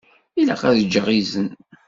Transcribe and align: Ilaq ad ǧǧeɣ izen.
Ilaq 0.39 0.61
ad 0.69 0.77
ǧǧeɣ 0.87 1.07
izen. 1.19 1.49